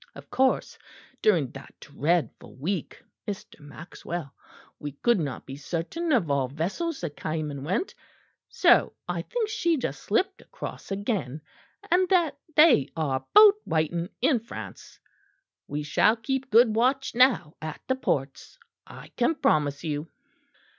Of 0.15 0.31
course 0.31 0.79
during 1.21 1.51
that 1.51 1.75
dreadful 1.79 2.55
week, 2.55 3.03
Mr. 3.27 3.59
Maxwell, 3.59 4.33
we 4.79 4.93
could 4.93 5.19
not 5.19 5.45
be 5.45 5.55
certain 5.57 6.11
of 6.11 6.31
all 6.31 6.47
vessels 6.47 7.01
that 7.01 7.15
came 7.15 7.51
and 7.51 7.63
went; 7.63 7.93
so 8.49 8.93
I 9.07 9.21
think 9.21 9.47
she 9.49 9.77
just 9.77 10.01
slipped 10.01 10.41
across 10.41 10.89
again; 10.89 11.41
and 11.91 12.09
that 12.09 12.35
they 12.55 12.89
are 12.97 13.23
both 13.35 13.57
waiting 13.63 14.09
in 14.23 14.39
France. 14.39 14.99
We 15.67 15.83
shall 15.83 16.15
keep 16.15 16.49
good 16.49 16.75
watch 16.75 17.13
now 17.13 17.53
at 17.61 17.79
the 17.87 17.93
ports, 17.93 18.57
I 18.87 19.09
can 19.17 19.35
promise 19.35 19.83
you." 19.83 20.09